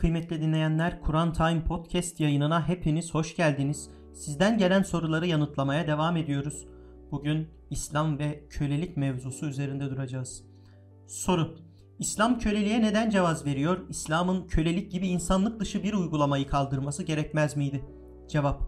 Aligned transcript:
Kıymetli 0.00 0.40
dinleyenler, 0.40 1.00
Kur'an 1.00 1.32
Time 1.32 1.64
Podcast 1.64 2.20
yayınına 2.20 2.68
hepiniz 2.68 3.14
hoş 3.14 3.36
geldiniz. 3.36 3.90
Sizden 4.14 4.58
gelen 4.58 4.82
soruları 4.82 5.26
yanıtlamaya 5.26 5.86
devam 5.86 6.16
ediyoruz. 6.16 6.66
Bugün 7.10 7.48
İslam 7.70 8.18
ve 8.18 8.44
kölelik 8.50 8.96
mevzusu 8.96 9.46
üzerinde 9.46 9.90
duracağız. 9.90 10.44
Soru: 11.06 11.56
İslam 11.98 12.38
köleliğe 12.38 12.82
neden 12.82 13.10
cevaz 13.10 13.46
veriyor? 13.46 13.88
İslam'ın 13.88 14.46
kölelik 14.46 14.92
gibi 14.92 15.08
insanlık 15.08 15.60
dışı 15.60 15.82
bir 15.82 15.94
uygulamayı 15.94 16.46
kaldırması 16.46 17.02
gerekmez 17.02 17.56
miydi? 17.56 17.84
Cevap: 18.28 18.62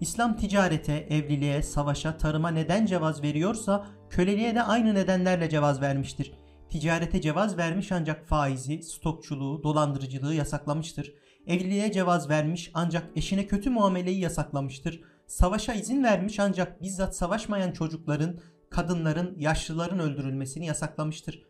İslam 0.00 0.36
ticarete, 0.36 0.92
evliliğe, 0.92 1.62
savaşa, 1.62 2.16
tarıma 2.16 2.48
neden 2.50 2.86
cevaz 2.86 3.22
veriyorsa 3.22 3.86
köleliğe 4.10 4.54
de 4.54 4.62
aynı 4.62 4.94
nedenlerle 4.94 5.48
cevaz 5.50 5.80
vermiştir. 5.80 6.32
Ticarete 6.74 7.20
cevaz 7.20 7.58
vermiş 7.58 7.92
ancak 7.92 8.26
faizi, 8.26 8.82
stokçuluğu, 8.82 9.62
dolandırıcılığı 9.62 10.34
yasaklamıştır. 10.34 11.14
Evliliğe 11.46 11.92
cevaz 11.92 12.28
vermiş 12.28 12.70
ancak 12.74 13.10
eşine 13.16 13.46
kötü 13.46 13.70
muameleyi 13.70 14.20
yasaklamıştır. 14.20 15.00
Savaşa 15.26 15.74
izin 15.74 16.04
vermiş 16.04 16.40
ancak 16.40 16.82
bizzat 16.82 17.16
savaşmayan 17.16 17.72
çocukların, 17.72 18.38
kadınların, 18.70 19.34
yaşlıların 19.38 19.98
öldürülmesini 19.98 20.66
yasaklamıştır. 20.66 21.42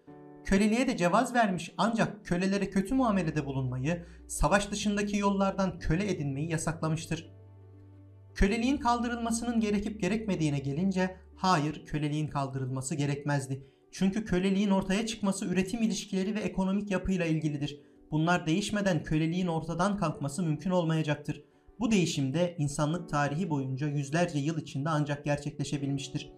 Köleliğe 0.45 0.87
de 0.87 0.96
cevaz 0.96 1.34
vermiş 1.34 1.74
ancak 1.79 2.24
kölelere 2.24 2.70
kötü 2.70 2.95
muamelede 2.95 3.46
bulunmayı, 3.46 4.04
savaş 4.29 4.70
dışındaki 4.70 5.16
yollardan 5.16 5.79
köle 5.79 6.10
edinmeyi 6.10 6.51
yasaklamıştır. 6.51 7.30
Köleliğin 8.34 8.77
kaldırılmasının 8.77 9.60
gerekip 9.60 10.01
gerekmediğine 10.01 10.59
gelince 10.59 11.16
hayır 11.37 11.87
köleliğin 11.87 12.29
kaldırılması 12.29 12.95
gerekmezdi. 12.95 13.73
Çünkü 13.97 14.25
köleliğin 14.25 14.71
ortaya 14.71 15.07
çıkması 15.07 15.46
üretim 15.46 15.82
ilişkileri 15.82 16.35
ve 16.35 16.41
ekonomik 16.41 16.91
yapıyla 16.91 17.27
ilgilidir. 17.27 17.80
Bunlar 18.10 18.46
değişmeden 18.46 19.02
köleliğin 19.02 19.46
ortadan 19.46 19.96
kalkması 19.96 20.43
mümkün 20.43 20.71
olmayacaktır. 20.71 21.45
Bu 21.80 21.91
değişim 21.91 22.35
de 22.35 22.55
insanlık 22.59 23.09
tarihi 23.09 23.51
boyunca 23.51 23.88
yüzlerce 23.88 24.38
yıl 24.38 24.59
içinde 24.59 24.88
ancak 24.88 25.24
gerçekleşebilmiştir. 25.24 26.33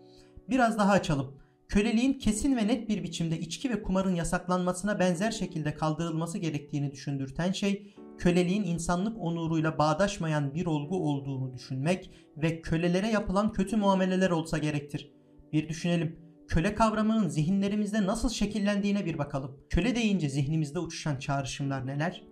Biraz 0.48 0.78
daha 0.78 0.92
açalım. 0.92 1.34
Köleliğin 1.69 2.12
kesin 2.14 2.56
ve 2.56 2.67
net 2.67 2.89
bir 2.89 3.03
biçimde 3.03 3.39
içki 3.39 3.70
ve 3.70 3.83
kumarın 3.83 4.14
yasaklanmasına 4.14 4.98
benzer 4.98 5.30
şekilde 5.30 5.75
kaldırılması 5.75 6.39
gerektiğini 6.39 6.92
düşündürten 6.92 7.52
şey, 7.52 7.95
köleliğin 8.19 8.64
insanlık 8.64 9.19
onuruyla 9.19 9.78
bağdaşmayan 9.78 10.55
bir 10.55 10.67
olgu 10.67 10.97
olduğunu 11.11 11.55
düşünmek 11.55 12.11
ve 12.36 12.62
kölelere 12.62 13.08
yapılan 13.08 13.52
kötü 13.52 13.77
muameleler 13.77 14.30
olsa 14.30 14.58
gerektir. 14.58 15.12
Bir 15.52 15.69
düşünelim 15.69 16.25
köle 16.48 16.75
kavramının 16.75 17.28
zihinlerimizde 17.28 18.06
nasıl 18.06 18.28
şekillendiğine 18.28 19.05
bir 19.05 19.19
bakalım. 19.19 19.61
Köle 19.70 19.94
deyince 19.94 20.28
zihnimizde 20.28 20.78
uçuşan 20.78 21.16
çağrışımlar 21.16 21.86
neler? 21.86 22.22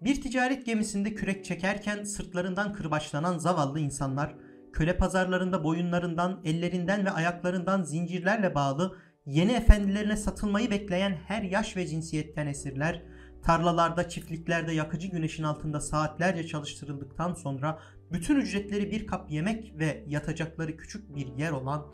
Bir 0.00 0.22
ticaret 0.22 0.66
gemisinde 0.66 1.14
kürek 1.14 1.44
çekerken 1.44 2.04
sırtlarından 2.04 2.72
kırbaçlanan 2.72 3.38
zavallı 3.38 3.80
insanlar, 3.80 4.34
köle 4.72 4.96
pazarlarında 4.96 5.64
boyunlarından, 5.64 6.40
ellerinden 6.44 7.04
ve 7.04 7.10
ayaklarından 7.10 7.82
zincirlerle 7.82 8.54
bağlı 8.54 8.96
yeni 9.26 9.52
efendilerine 9.52 10.16
satılmayı 10.16 10.70
bekleyen 10.70 11.18
her 11.26 11.42
yaş 11.42 11.76
ve 11.76 11.86
cinsiyetten 11.86 12.46
esirler, 12.46 13.02
tarlalarda, 13.42 14.08
çiftliklerde 14.08 14.72
yakıcı 14.72 15.08
güneşin 15.08 15.42
altında 15.42 15.80
saatlerce 15.80 16.46
çalıştırıldıktan 16.46 17.34
sonra 17.34 17.78
bütün 18.12 18.36
ücretleri 18.36 18.90
bir 18.90 19.06
kap 19.06 19.30
yemek 19.30 19.74
ve 19.78 20.04
yatacakları 20.06 20.76
küçük 20.76 21.16
bir 21.16 21.26
yer 21.26 21.50
olan 21.50 21.86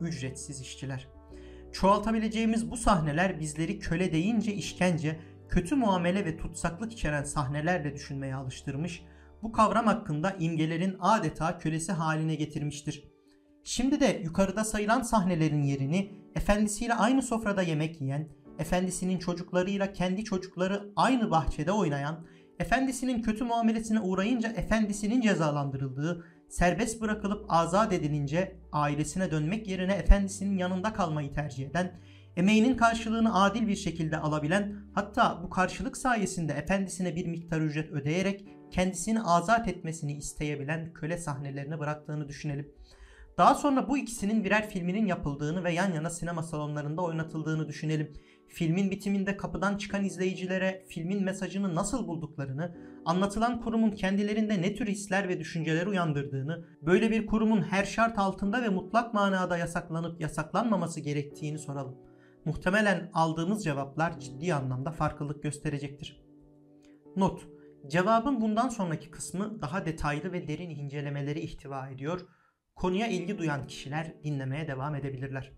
ücretsiz 0.00 0.60
işçiler. 0.60 1.08
Çoğaltabileceğimiz 1.72 2.70
bu 2.70 2.76
sahneler 2.76 3.40
bizleri 3.40 3.78
köle 3.78 4.12
deyince 4.12 4.54
işkence, 4.54 5.20
kötü 5.48 5.74
muamele 5.74 6.24
ve 6.24 6.36
tutsaklık 6.36 6.92
içeren 6.92 7.22
sahnelerle 7.22 7.94
düşünmeye 7.94 8.34
alıştırmış, 8.34 9.02
bu 9.42 9.52
kavram 9.52 9.86
hakkında 9.86 10.36
imgelerin 10.38 10.96
adeta 11.00 11.58
kölesi 11.58 11.92
haline 11.92 12.34
getirmiştir. 12.34 13.04
Şimdi 13.64 14.00
de 14.00 14.20
yukarıda 14.24 14.64
sayılan 14.64 15.02
sahnelerin 15.02 15.62
yerini 15.62 16.12
efendisiyle 16.34 16.94
aynı 16.94 17.22
sofrada 17.22 17.62
yemek 17.62 18.00
yiyen, 18.00 18.28
efendisinin 18.58 19.18
çocuklarıyla 19.18 19.92
kendi 19.92 20.24
çocukları 20.24 20.92
aynı 20.96 21.30
bahçede 21.30 21.72
oynayan, 21.72 22.26
efendisinin 22.58 23.22
kötü 23.22 23.44
muamelesine 23.44 24.00
uğrayınca 24.00 24.48
efendisinin 24.48 25.20
cezalandırıldığı, 25.20 26.24
serbest 26.48 27.00
bırakılıp 27.00 27.44
azat 27.48 27.92
edilince 27.92 28.56
ailesine 28.72 29.30
dönmek 29.30 29.68
yerine 29.68 29.92
efendisinin 29.92 30.58
yanında 30.58 30.92
kalmayı 30.92 31.32
tercih 31.32 31.66
eden, 31.66 32.00
emeğinin 32.36 32.76
karşılığını 32.76 33.42
adil 33.42 33.68
bir 33.68 33.76
şekilde 33.76 34.18
alabilen, 34.18 34.76
hatta 34.94 35.40
bu 35.42 35.50
karşılık 35.50 35.96
sayesinde 35.96 36.52
efendisine 36.52 37.16
bir 37.16 37.26
miktar 37.26 37.60
ücret 37.60 37.90
ödeyerek 37.90 38.48
kendisini 38.70 39.22
azat 39.22 39.68
etmesini 39.68 40.16
isteyebilen 40.16 40.92
köle 40.92 41.18
sahnelerini 41.18 41.78
bıraktığını 41.78 42.28
düşünelim. 42.28 42.72
Daha 43.38 43.54
sonra 43.54 43.88
bu 43.88 43.98
ikisinin 43.98 44.44
birer 44.44 44.70
filminin 44.70 45.06
yapıldığını 45.06 45.64
ve 45.64 45.72
yan 45.72 45.92
yana 45.92 46.10
sinema 46.10 46.42
salonlarında 46.42 47.02
oynatıldığını 47.02 47.68
düşünelim. 47.68 48.12
Filmin 48.48 48.90
bitiminde 48.90 49.36
kapıdan 49.36 49.76
çıkan 49.76 50.04
izleyicilere 50.04 50.84
filmin 50.88 51.24
mesajını 51.24 51.74
nasıl 51.74 52.06
bulduklarını, 52.08 52.76
anlatılan 53.06 53.60
kurumun 53.60 53.90
kendilerinde 53.90 54.62
ne 54.62 54.74
tür 54.74 54.86
hisler 54.86 55.28
ve 55.28 55.40
düşünceler 55.40 55.86
uyandırdığını, 55.86 56.64
böyle 56.82 57.10
bir 57.10 57.26
kurumun 57.26 57.62
her 57.62 57.84
şart 57.84 58.18
altında 58.18 58.62
ve 58.62 58.68
mutlak 58.68 59.14
manada 59.14 59.58
yasaklanıp 59.58 60.20
yasaklanmaması 60.20 61.00
gerektiğini 61.00 61.58
soralım. 61.58 61.96
Muhtemelen 62.44 63.10
aldığımız 63.14 63.64
cevaplar 63.64 64.20
ciddi 64.20 64.54
anlamda 64.54 64.90
farklılık 64.90 65.42
gösterecektir. 65.42 66.22
Not: 67.16 67.48
Cevabın 67.86 68.40
bundan 68.40 68.68
sonraki 68.68 69.10
kısmı 69.10 69.62
daha 69.62 69.86
detaylı 69.86 70.32
ve 70.32 70.48
derin 70.48 70.70
incelemeleri 70.70 71.40
ihtiva 71.40 71.88
ediyor. 71.88 72.20
Konuya 72.74 73.06
ilgi 73.06 73.38
duyan 73.38 73.66
kişiler 73.66 74.14
dinlemeye 74.24 74.68
devam 74.68 74.94
edebilirler. 74.94 75.52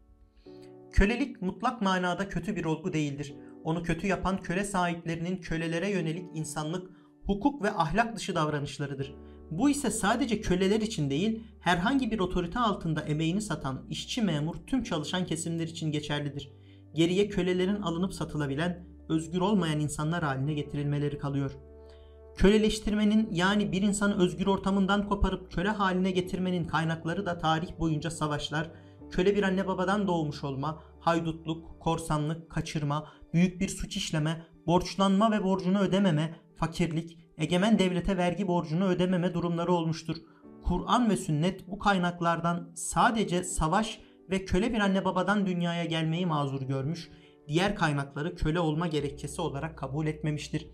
Kölelik 0.93 1.43
mutlak 1.43 1.83
manada 1.83 2.29
kötü 2.29 2.57
bir 2.57 2.65
olgu 2.65 2.93
değildir. 2.93 3.35
Onu 3.65 3.83
kötü 3.83 4.07
yapan 4.07 4.43
köle 4.43 4.65
sahiplerinin 4.65 5.37
kölelere 5.37 5.91
yönelik 5.91 6.25
insanlık, 6.35 6.98
hukuk 7.29 7.63
ve 7.63 7.71
ahlak 7.71 8.17
dışı 8.17 8.35
davranışlarıdır. 8.35 9.15
Bu 9.51 9.71
ise 9.71 9.91
sadece 9.91 10.41
köleler 10.41 10.81
için 10.81 11.11
değil, 11.11 11.43
herhangi 11.61 12.11
bir 12.11 12.19
otorite 12.19 12.59
altında 12.59 13.01
emeğini 13.01 13.43
satan 13.43 13.87
işçi 13.91 14.23
memur 14.23 14.55
tüm 14.67 14.83
çalışan 14.83 15.27
kesimler 15.27 15.69
için 15.69 15.93
geçerlidir. 15.93 16.53
Geriye 16.95 17.29
kölelerin 17.29 17.83
alınıp 17.83 18.15
satılabilen, 18.15 18.87
özgür 19.09 19.41
olmayan 19.41 19.81
insanlar 19.81 20.23
haline 20.23 20.55
getirilmeleri 20.55 21.19
kalıyor. 21.19 21.51
Köleleştirmenin 22.37 23.29
yani 23.33 23.73
bir 23.73 23.83
insanı 23.83 24.23
özgür 24.23 24.47
ortamından 24.47 25.09
koparıp 25.09 25.53
köle 25.53 25.69
haline 25.69 26.11
getirmenin 26.11 26.65
kaynakları 26.65 27.27
da 27.27 27.39
tarih 27.39 27.79
boyunca 27.79 28.11
savaşlar, 28.11 28.71
köle 29.11 29.37
bir 29.37 29.43
anne 29.43 29.67
babadan 29.67 30.07
doğmuş 30.07 30.45
olma, 30.45 30.83
haydutluk, 31.01 31.81
korsanlık, 31.81 32.51
kaçırma, 32.51 33.09
büyük 33.35 33.61
bir 33.61 33.69
suç 33.69 33.97
işleme, 33.97 34.47
borçlanma 34.67 35.31
ve 35.33 35.45
borcunu 35.45 35.79
ödememe, 35.79 36.48
fakirlik, 36.59 37.19
egemen 37.39 37.79
devlete 37.79 38.17
vergi 38.17 38.49
borcunu 38.49 38.85
ödememe 38.85 39.35
durumları 39.35 39.73
olmuştur. 39.73 40.17
Kur'an 40.65 41.11
ve 41.11 41.17
sünnet 41.17 41.69
bu 41.69 41.79
kaynaklardan 41.79 42.73
sadece 42.75 43.45
savaş 43.45 44.01
ve 44.31 44.45
köle 44.45 44.73
bir 44.73 44.81
anne 44.81 45.05
babadan 45.05 45.47
dünyaya 45.47 45.85
gelmeyi 45.85 46.27
mazur 46.27 46.63
görmüş, 46.63 47.11
diğer 47.49 47.75
kaynakları 47.75 48.35
köle 48.35 48.61
olma 48.61 48.87
gerekçesi 48.87 49.41
olarak 49.41 49.79
kabul 49.79 50.07
etmemiştir. 50.07 50.71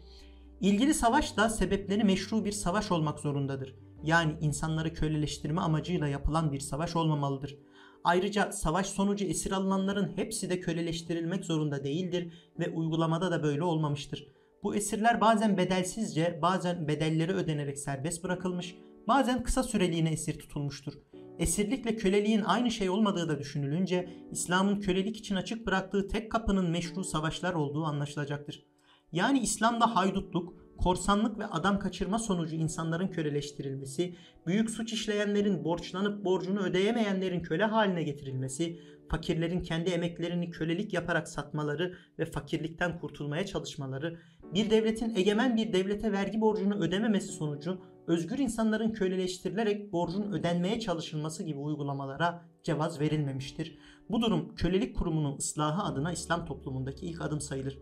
İlgili 0.60 0.94
savaş 0.94 1.36
da 1.36 1.48
sebepleri 1.48 2.04
meşru 2.04 2.44
bir 2.44 2.52
savaş 2.52 2.92
olmak 2.92 3.20
zorundadır. 3.20 3.74
Yani 4.02 4.36
insanları 4.40 4.94
köleleştirme 4.94 5.60
amacıyla 5.60 6.08
yapılan 6.08 6.52
bir 6.52 6.60
savaş 6.60 6.96
olmamalıdır. 6.96 7.58
Ayrıca 8.04 8.52
savaş 8.52 8.87
sonucu 8.87 9.25
esir 9.25 9.52
alınanların 9.52 10.16
hepsi 10.16 10.50
de 10.50 10.60
köleleştirilmek 10.60 11.44
zorunda 11.44 11.84
değildir 11.84 12.32
ve 12.58 12.70
uygulamada 12.70 13.30
da 13.30 13.42
böyle 13.42 13.62
olmamıştır. 13.62 14.28
Bu 14.64 14.75
esirler 14.75 15.20
bazen 15.20 15.56
bedelsizce, 15.56 16.38
bazen 16.43 16.88
bedelleri 16.88 17.32
ödenerek 17.32 17.78
serbest 17.78 18.25
bırakılmış, 18.25 18.76
bazen 19.08 19.43
kısa 19.43 19.62
süreliğine 19.62 20.11
esir 20.11 20.38
tutulmuştur. 20.38 20.93
Esirlikle 21.38 21.96
köleliğin 21.96 22.43
aynı 22.43 22.70
şey 22.70 22.90
olmadığı 22.90 23.28
da 23.28 23.38
düşünülünce 23.38 24.11
İslam'ın 24.31 24.81
kölelik 24.81 25.16
için 25.16 25.34
açık 25.34 25.66
bıraktığı 25.66 26.08
tek 26.08 26.32
kapının 26.32 26.70
meşru 26.70 27.05
savaşlar 27.05 27.55
olduğu 27.55 27.84
anlaşılacaktır. 27.84 28.66
Yani 29.12 29.40
İslam'da 29.40 29.96
haydutluk, 29.96 30.64
korsanlık 30.78 31.38
ve 31.38 31.46
adam 31.46 31.78
kaçırma 31.78 32.19
sonucu 32.19 32.56
insanların 32.56 33.08
köleleştirilmesi, 33.08 34.16
büyük 34.46 34.70
suç 34.70 34.93
işleyenlerin 34.93 35.64
borçlanıp 35.64 36.25
borcunu 36.25 36.61
ödeyemeyenlerin 36.61 37.40
köle 37.40 37.64
haline 37.64 38.02
getirilmesi, 38.02 38.81
fakirlerin 39.08 39.61
kendi 39.61 39.90
emeklerini 39.90 40.50
kölelik 40.50 40.93
yaparak 40.93 41.28
satmaları 41.28 41.94
ve 42.19 42.25
fakirlikten 42.25 42.99
kurtulmaya 42.99 43.46
çalışmaları, 43.46 44.20
bir 44.55 44.70
devletin 44.70 45.17
egemen 45.17 45.56
bir 45.56 45.73
devlete 45.73 46.12
vergi 46.12 46.41
borcunu 46.41 46.75
ödememesi 46.75 47.29
sonucu 47.29 47.79
özgür 48.06 48.38
insanların 48.38 48.93
köleleştirilerek 48.93 49.93
borcun 49.93 50.32
ödenmeye 50.32 50.81
çalışılması 50.81 51.43
gibi 51.43 51.58
uygulamalara 51.58 52.44
cevaz 52.62 53.00
verilmemiştir. 53.00 53.79
Bu 54.11 54.23
durum 54.23 54.55
kölelik 54.55 54.96
kurumunun 54.96 55.38
ıslahı 55.38 55.82
adına 55.82 56.12
İslam 56.12 56.46
toplumundaki 56.46 57.06
ilk 57.06 57.20
adım 57.20 57.41
sayılır. 57.41 57.79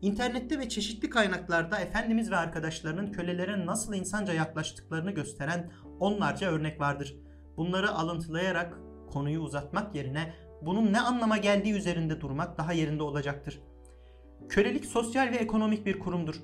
İnternette 0.00 0.58
ve 0.58 0.68
çeşitli 0.68 1.10
kaynaklarda 1.10 1.78
Efendimiz 1.78 2.30
ve 2.30 2.36
arkadaşlarının 2.36 3.12
kölelere 3.12 3.66
nasıl 3.66 3.94
insanca 3.94 4.32
yaklaştıklarını 4.32 5.10
gösteren 5.10 5.70
onlarca 6.00 6.50
örnek 6.50 6.80
vardır. 6.80 7.16
Bunları 7.56 7.90
alıntılayarak 7.90 8.78
konuyu 9.10 9.40
uzatmak 9.40 9.94
yerine 9.94 10.34
bunun 10.62 10.92
ne 10.92 11.00
anlama 11.00 11.36
geldiği 11.36 11.72
üzerinde 11.72 12.20
durmak 12.20 12.58
daha 12.58 12.72
yerinde 12.72 13.02
olacaktır. 13.02 13.60
Kölelik 14.48 14.84
sosyal 14.84 15.30
ve 15.32 15.36
ekonomik 15.36 15.86
bir 15.86 15.98
kurumdur. 15.98 16.34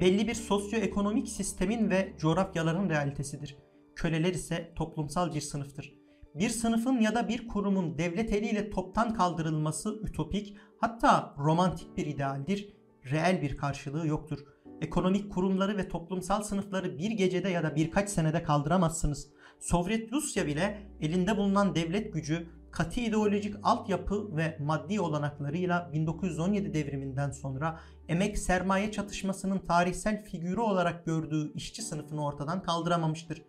Belli 0.00 0.28
bir 0.28 0.34
sosyoekonomik 0.34 1.28
sistemin 1.28 1.90
ve 1.90 2.12
coğrafyaların 2.18 2.90
realitesidir. 2.90 3.56
Köleler 3.96 4.34
ise 4.34 4.72
toplumsal 4.76 5.34
bir 5.34 5.40
sınıftır. 5.40 5.98
Bir 6.34 6.48
sınıfın 6.48 7.00
ya 7.00 7.14
da 7.14 7.28
bir 7.28 7.48
kurumun 7.48 7.98
devlet 7.98 8.32
eliyle 8.32 8.70
toptan 8.70 9.14
kaldırılması 9.14 10.00
ütopik, 10.02 10.56
hatta 10.80 11.34
romantik 11.38 11.96
bir 11.96 12.06
idealdir. 12.06 12.76
Reel 13.10 13.42
bir 13.42 13.56
karşılığı 13.56 14.06
yoktur. 14.06 14.38
Ekonomik 14.80 15.32
kurumları 15.32 15.76
ve 15.76 15.88
toplumsal 15.88 16.42
sınıfları 16.42 16.98
bir 16.98 17.10
gecede 17.10 17.48
ya 17.48 17.62
da 17.62 17.76
birkaç 17.76 18.10
senede 18.10 18.42
kaldıramazsınız. 18.42 19.28
Sovyet 19.60 20.12
Rusya 20.12 20.46
bile 20.46 20.82
elinde 21.00 21.36
bulunan 21.36 21.74
devlet 21.74 22.12
gücü, 22.12 22.48
katı 22.70 23.00
ideolojik 23.00 23.54
altyapı 23.62 24.36
ve 24.36 24.58
maddi 24.60 25.00
olanaklarıyla 25.00 25.90
1917 25.92 26.74
devriminden 26.74 27.30
sonra 27.30 27.80
emek 28.08 28.38
sermaye 28.38 28.92
çatışmasının 28.92 29.58
tarihsel 29.58 30.24
figürü 30.24 30.60
olarak 30.60 31.06
gördüğü 31.06 31.52
işçi 31.54 31.82
sınıfını 31.82 32.24
ortadan 32.24 32.62
kaldıramamıştır. 32.62 33.42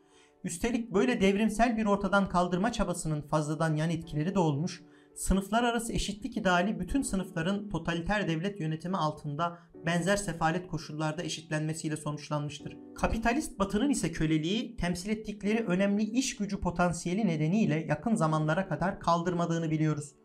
Üstelik 0.43 0.93
böyle 0.93 1.21
devrimsel 1.21 1.77
bir 1.77 1.85
ortadan 1.85 2.29
kaldırma 2.29 2.71
çabasının 2.71 3.21
fazladan 3.21 3.75
yan 3.75 3.89
etkileri 3.89 4.35
de 4.35 4.39
olmuş, 4.39 4.83
sınıflar 5.19 5.63
arası 5.63 5.93
eşitlik 5.93 6.37
ideali 6.37 6.79
bütün 6.79 7.01
sınıfların 7.01 7.69
totaliter 7.69 8.27
devlet 8.27 8.59
yönetimi 8.59 8.97
altında 8.97 9.59
benzer 9.85 10.17
sefalet 10.17 10.67
koşullarda 10.67 11.23
eşitlenmesiyle 11.23 11.97
sonuçlanmıştır. 11.97 12.77
Kapitalist 12.95 13.59
batının 13.59 13.89
ise 13.89 14.11
köleliği 14.11 14.75
temsil 14.77 15.09
ettikleri 15.09 15.65
önemli 15.65 16.03
iş 16.03 16.35
gücü 16.35 16.59
potansiyeli 16.59 17.27
nedeniyle 17.27 17.85
yakın 17.89 18.15
zamanlara 18.15 18.67
kadar 18.67 18.99
kaldırmadığını 18.99 19.71
biliyoruz. 19.71 20.15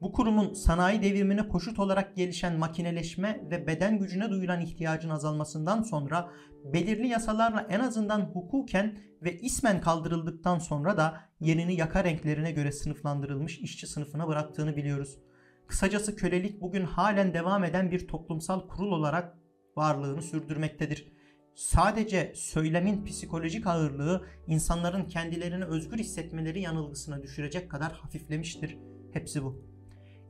Bu 0.00 0.12
kurumun 0.12 0.54
sanayi 0.54 1.02
devrimine 1.02 1.48
koşut 1.48 1.78
olarak 1.78 2.16
gelişen 2.16 2.58
makineleşme 2.58 3.40
ve 3.50 3.66
beden 3.66 3.98
gücüne 3.98 4.30
duyulan 4.30 4.60
ihtiyacın 4.60 5.10
azalmasından 5.10 5.82
sonra 5.82 6.30
belirli 6.64 7.08
yasalarla 7.08 7.66
en 7.70 7.80
azından 7.80 8.20
hukuken 8.20 8.98
ve 9.22 9.38
ismen 9.38 9.80
kaldırıldıktan 9.80 10.58
sonra 10.58 10.96
da 10.96 11.20
yerini 11.40 11.74
yaka 11.74 12.04
renklerine 12.04 12.52
göre 12.52 12.72
sınıflandırılmış 12.72 13.58
işçi 13.58 13.86
sınıfına 13.86 14.28
bıraktığını 14.28 14.76
biliyoruz. 14.76 15.18
Kısacası 15.66 16.16
kölelik 16.16 16.60
bugün 16.60 16.84
halen 16.84 17.34
devam 17.34 17.64
eden 17.64 17.90
bir 17.90 18.08
toplumsal 18.08 18.68
kurul 18.68 18.92
olarak 18.92 19.38
varlığını 19.76 20.22
sürdürmektedir. 20.22 21.12
Sadece 21.54 22.32
söylemin 22.36 23.04
psikolojik 23.04 23.66
ağırlığı 23.66 24.26
insanların 24.46 25.04
kendilerini 25.04 25.64
özgür 25.64 25.98
hissetmeleri 25.98 26.60
yanılgısına 26.60 27.22
düşürecek 27.22 27.70
kadar 27.70 27.92
hafiflemiştir. 27.92 28.78
Hepsi 29.12 29.44
bu. 29.44 29.79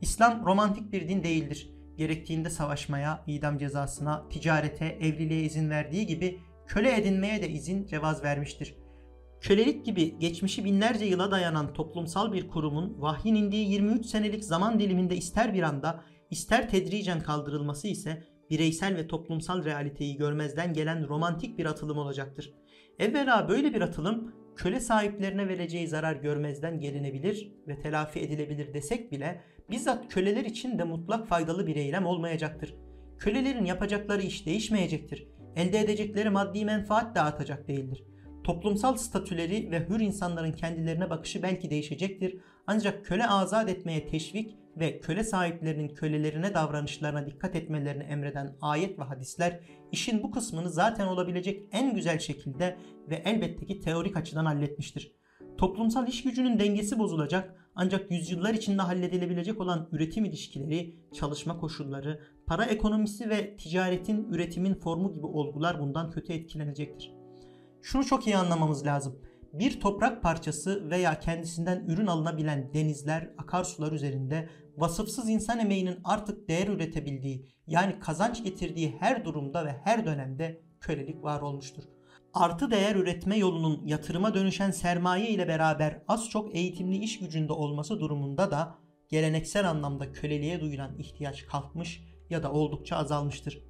İslam 0.01 0.45
romantik 0.45 0.91
bir 0.93 1.07
din 1.07 1.23
değildir. 1.23 1.69
Gerektiğinde 1.97 2.49
savaşmaya, 2.49 3.23
idam 3.27 3.57
cezasına, 3.57 4.29
ticarete, 4.29 4.85
evliliğe 4.85 5.41
izin 5.41 5.69
verdiği 5.69 6.05
gibi 6.07 6.39
köle 6.67 6.97
edinmeye 6.97 7.41
de 7.41 7.49
izin 7.49 7.87
cevaz 7.87 8.23
vermiştir. 8.23 8.75
Kölelik 9.41 9.85
gibi 9.85 10.19
geçmişi 10.19 10.65
binlerce 10.65 11.05
yıla 11.05 11.31
dayanan 11.31 11.73
toplumsal 11.73 12.33
bir 12.33 12.47
kurumun 12.47 13.01
vahyin 13.01 13.35
indiği 13.35 13.71
23 13.71 14.05
senelik 14.05 14.43
zaman 14.43 14.79
diliminde 14.79 15.15
ister 15.15 15.53
bir 15.53 15.63
anda 15.63 16.03
ister 16.29 16.69
tedricen 16.69 17.19
kaldırılması 17.19 17.87
ise 17.87 18.23
bireysel 18.49 18.95
ve 18.95 19.07
toplumsal 19.07 19.65
realiteyi 19.65 20.17
görmezden 20.17 20.73
gelen 20.73 21.07
romantik 21.07 21.57
bir 21.57 21.65
atılım 21.65 21.97
olacaktır. 21.97 22.53
Evvela 22.99 23.49
böyle 23.49 23.73
bir 23.73 23.81
atılım 23.81 24.33
köle 24.55 24.79
sahiplerine 24.79 25.47
vereceği 25.47 25.87
zarar 25.87 26.15
görmezden 26.15 26.79
gelinebilir 26.79 27.51
ve 27.67 27.79
telafi 27.79 28.19
edilebilir 28.19 28.73
desek 28.73 29.11
bile 29.11 29.41
bizzat 29.71 30.13
köleler 30.13 30.45
için 30.45 30.79
de 30.79 30.83
mutlak 30.83 31.27
faydalı 31.27 31.67
bir 31.67 31.75
eylem 31.75 32.05
olmayacaktır. 32.05 32.75
Kölelerin 33.17 33.65
yapacakları 33.65 34.21
iş 34.21 34.45
değişmeyecektir. 34.45 35.27
Elde 35.55 35.79
edecekleri 35.79 36.29
maddi 36.29 36.65
menfaat 36.65 37.15
de 37.15 37.21
artacak 37.21 37.67
değildir. 37.67 38.03
Toplumsal 38.43 38.97
statüleri 38.97 39.71
ve 39.71 39.89
hür 39.89 39.99
insanların 39.99 40.51
kendilerine 40.51 41.09
bakışı 41.09 41.43
belki 41.43 41.69
değişecektir. 41.69 42.37
Ancak 42.67 43.05
köle 43.05 43.27
azat 43.27 43.69
etmeye 43.69 44.07
teşvik 44.07 44.57
ve 44.77 44.99
köle 44.99 45.23
sahiplerinin 45.23 45.89
kölelerine 45.89 46.53
davranışlarına 46.53 47.25
dikkat 47.25 47.55
etmelerini 47.55 48.03
emreden 48.03 48.55
ayet 48.61 48.99
ve 48.99 49.03
hadisler 49.03 49.59
işin 49.91 50.23
bu 50.23 50.31
kısmını 50.31 50.69
zaten 50.69 51.07
olabilecek 51.07 51.63
en 51.71 51.95
güzel 51.95 52.19
şekilde 52.19 52.77
ve 53.09 53.15
elbette 53.25 53.65
ki 53.65 53.79
teorik 53.79 54.17
açıdan 54.17 54.45
halletmiştir. 54.45 55.11
Toplumsal 55.57 56.07
iş 56.07 56.23
gücünün 56.23 56.59
dengesi 56.59 56.99
bozulacak 56.99 57.60
ancak 57.75 58.11
yüzyıllar 58.11 58.53
içinde 58.53 58.81
halledilebilecek 58.81 59.61
olan 59.61 59.89
üretim 59.91 60.25
ilişkileri, 60.25 60.95
çalışma 61.13 61.57
koşulları, 61.57 62.19
para 62.45 62.65
ekonomisi 62.65 63.29
ve 63.29 63.57
ticaretin 63.57 64.33
üretimin 64.33 64.73
formu 64.73 65.13
gibi 65.13 65.25
olgular 65.25 65.79
bundan 65.79 66.11
kötü 66.11 66.33
etkilenecektir. 66.33 67.13
Şunu 67.81 68.05
çok 68.05 68.27
iyi 68.27 68.37
anlamamız 68.37 68.85
lazım. 68.85 69.19
Bir 69.53 69.79
toprak 69.79 70.23
parçası 70.23 70.89
veya 70.89 71.19
kendisinden 71.19 71.85
ürün 71.87 72.07
alınabilen 72.07 72.73
denizler, 72.73 73.29
akarsular 73.37 73.91
üzerinde 73.91 74.49
vasıfsız 74.77 75.29
insan 75.29 75.59
emeğinin 75.59 75.99
artık 76.03 76.49
değer 76.49 76.67
üretebildiği 76.67 77.47
yani 77.67 77.99
kazanç 77.99 78.43
getirdiği 78.43 78.95
her 78.99 79.25
durumda 79.25 79.65
ve 79.65 79.75
her 79.83 80.05
dönemde 80.05 80.61
kölelik 80.81 81.23
var 81.23 81.41
olmuştur. 81.41 81.83
Artı 82.33 82.71
değer 82.71 82.95
üretme 82.95 83.37
yolunun 83.37 83.87
yatırıma 83.87 84.33
dönüşen 84.33 84.71
sermaye 84.71 85.29
ile 85.29 85.47
beraber 85.47 86.01
az 86.07 86.29
çok 86.29 86.55
eğitimli 86.55 86.97
iş 86.97 87.19
gücünde 87.19 87.53
olması 87.53 87.99
durumunda 87.99 88.51
da 88.51 88.75
geleneksel 89.09 89.69
anlamda 89.69 90.11
köleliğe 90.11 90.61
duyulan 90.61 90.97
ihtiyaç 90.97 91.45
kalkmış 91.45 92.03
ya 92.29 92.43
da 92.43 92.51
oldukça 92.51 92.95
azalmıştır. 92.95 93.63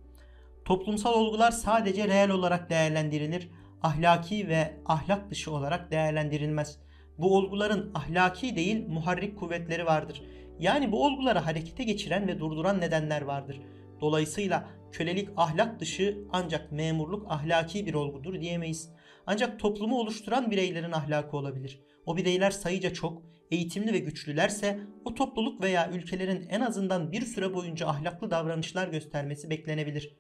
Toplumsal 0.66 1.14
olgular 1.14 1.52
sadece 1.52 2.08
reel 2.08 2.30
olarak 2.30 2.70
değerlendirilir 2.70 3.50
ahlaki 3.84 4.48
ve 4.48 4.82
ahlak 4.86 5.32
dışı 5.32 5.52
olarak 5.52 5.92
değerlendirilmez. 5.92 6.80
Bu 7.18 7.38
olguların 7.38 7.92
ahlaki 7.94 8.56
değil 8.56 8.88
muharrik 8.88 9.40
kuvvetleri 9.40 9.86
vardır. 9.86 10.24
Yani 10.60 10.92
bu 10.92 11.06
olguları 11.06 11.40
harekete 11.40 11.84
geçiren 11.84 12.28
ve 12.28 12.40
durduran 12.40 12.82
nedenler 12.82 13.22
vardır. 13.22 13.62
Dolayısıyla 14.02 14.68
kölelik 14.92 15.30
ahlak 15.38 15.80
dışı 15.80 16.18
ancak 16.32 16.72
memurluk 16.72 17.32
ahlaki 17.32 17.86
bir 17.86 17.94
olgudur 17.94 18.42
diyemeyiz. 18.42 18.90
Ancak 19.26 19.60
toplumu 19.60 20.00
oluşturan 20.00 20.52
bireylerin 20.52 20.92
ahlakı 20.92 21.38
olabilir. 21.38 21.82
O 22.06 22.18
bireyler 22.18 22.52
sayıca 22.52 22.94
çok, 22.94 23.24
eğitimli 23.52 23.94
ve 23.94 24.00
güçlülerse 24.00 24.80
o 25.06 25.14
topluluk 25.14 25.62
veya 25.64 25.92
ülkelerin 25.92 26.48
en 26.50 26.62
azından 26.62 27.12
bir 27.12 27.22
süre 27.22 27.54
boyunca 27.54 27.88
ahlaklı 27.88 28.32
davranışlar 28.32 28.88
göstermesi 28.88 29.50
beklenebilir. 29.50 30.18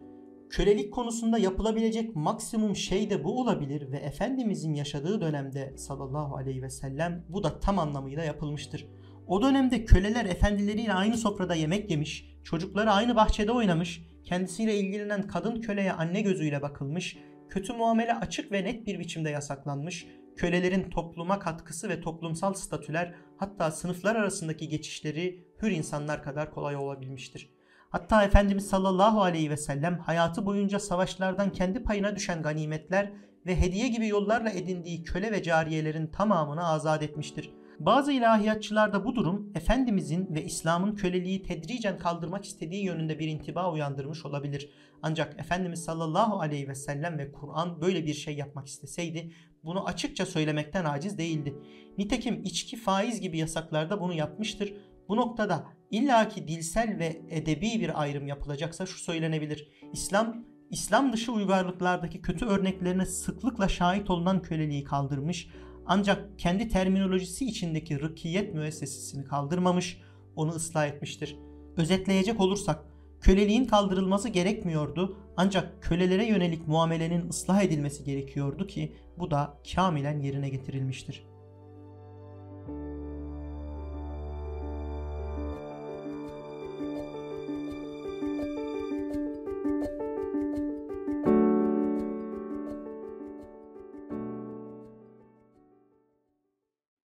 Kölelik 0.49 0.93
konusunda 0.93 1.37
yapılabilecek 1.37 2.15
maksimum 2.15 2.75
şey 2.75 3.09
de 3.09 3.23
bu 3.23 3.41
olabilir 3.41 3.91
ve 3.91 3.97
Efendimizin 3.97 4.73
yaşadığı 4.73 5.21
dönemde 5.21 5.77
sallallahu 5.77 6.35
aleyhi 6.35 6.61
ve 6.61 6.69
sellem 6.69 7.25
bu 7.29 7.43
da 7.43 7.59
tam 7.59 7.79
anlamıyla 7.79 8.23
yapılmıştır. 8.23 8.87
O 9.31 9.41
dönemde 9.41 9.85
köleler 9.85 10.25
efendileriyle 10.25 10.93
aynı 10.93 11.17
sofrada 11.17 11.55
yemek 11.55 11.91
yemiş, 11.91 12.25
çocukları 12.43 12.91
aynı 12.91 13.15
bahçede 13.15 13.51
oynamış, 13.51 14.01
kendisiyle 14.23 14.75
ilgilenen 14.75 15.27
kadın 15.27 15.61
köleye 15.61 15.93
anne 15.93 16.21
gözüyle 16.21 16.61
bakılmış, 16.61 17.17
kötü 17.49 17.73
muamele 17.73 18.13
açık 18.15 18.51
ve 18.51 18.63
net 18.63 18.87
bir 18.87 18.99
biçimde 18.99 19.29
yasaklanmış, 19.29 20.07
kölelerin 20.35 20.89
topluma 20.89 21.39
katkısı 21.39 21.89
ve 21.89 22.01
toplumsal 22.01 22.53
statüler 22.53 23.15
hatta 23.37 23.71
sınıflar 23.71 24.15
arasındaki 24.15 24.69
geçişleri 24.69 25.45
hür 25.61 25.71
insanlar 25.71 26.23
kadar 26.23 26.51
kolay 26.51 26.75
olabilmiştir. 26.75 27.49
Hatta 27.89 28.23
Efendimiz 28.23 28.67
sallallahu 28.67 29.21
aleyhi 29.21 29.49
ve 29.49 29.57
sellem 29.57 29.99
hayatı 29.99 30.45
boyunca 30.45 30.79
savaşlardan 30.79 31.51
kendi 31.51 31.83
payına 31.83 32.15
düşen 32.15 32.41
ganimetler 32.41 33.11
ve 33.45 33.61
hediye 33.61 33.87
gibi 33.87 34.07
yollarla 34.07 34.49
edindiği 34.49 35.03
köle 35.03 35.31
ve 35.31 35.43
cariyelerin 35.43 36.07
tamamını 36.07 36.67
azat 36.67 37.03
etmiştir. 37.03 37.60
Bazı 37.85 38.11
ilahiyatçılarda 38.11 39.05
bu 39.05 39.15
durum 39.15 39.51
Efendimizin 39.55 40.35
ve 40.35 40.45
İslam'ın 40.45 40.95
köleliği 40.95 41.43
tedricen 41.43 41.97
kaldırmak 41.97 42.45
istediği 42.45 42.85
yönünde 42.85 43.19
bir 43.19 43.27
intiba 43.27 43.71
uyandırmış 43.71 44.25
olabilir. 44.25 44.69
Ancak 45.01 45.39
Efendimiz 45.39 45.83
sallallahu 45.83 46.39
aleyhi 46.39 46.67
ve 46.67 46.75
sellem 46.75 47.17
ve 47.17 47.31
Kur'an 47.31 47.81
böyle 47.81 48.05
bir 48.05 48.13
şey 48.13 48.35
yapmak 48.35 48.67
isteseydi 48.67 49.31
bunu 49.63 49.85
açıkça 49.85 50.25
söylemekten 50.25 50.85
aciz 50.85 51.17
değildi. 51.17 51.55
Nitekim 51.97 52.43
içki 52.43 52.77
faiz 52.77 53.21
gibi 53.21 53.37
yasaklarda 53.37 54.01
bunu 54.01 54.13
yapmıştır. 54.13 54.73
Bu 55.09 55.15
noktada 55.15 55.63
illaki 55.91 56.47
dilsel 56.47 56.99
ve 56.99 57.21
edebi 57.29 57.79
bir 57.79 58.01
ayrım 58.01 58.27
yapılacaksa 58.27 58.85
şu 58.85 58.99
söylenebilir. 58.99 59.71
İslam 59.93 60.45
İslam 60.69 61.13
dışı 61.13 61.31
uygarlıklardaki 61.31 62.21
kötü 62.21 62.45
örneklerine 62.45 63.05
sıklıkla 63.05 63.67
şahit 63.67 64.09
olunan 64.09 64.41
köleliği 64.41 64.83
kaldırmış 64.83 65.47
ancak 65.91 66.39
kendi 66.39 66.67
terminolojisi 66.67 67.45
içindeki 67.45 67.99
rıkiyet 68.01 68.53
müessesesini 68.53 69.25
kaldırmamış, 69.25 70.01
onu 70.35 70.51
ıslah 70.51 70.87
etmiştir. 70.87 71.37
Özetleyecek 71.77 72.39
olursak 72.39 72.85
Köleliğin 73.21 73.65
kaldırılması 73.65 74.29
gerekmiyordu 74.29 75.17
ancak 75.37 75.83
kölelere 75.83 76.25
yönelik 76.25 76.67
muamelenin 76.67 77.29
ıslah 77.29 77.61
edilmesi 77.61 78.03
gerekiyordu 78.03 78.67
ki 78.67 78.95
bu 79.19 79.31
da 79.31 79.57
kamilen 79.75 80.19
yerine 80.19 80.49
getirilmiştir. 80.49 81.30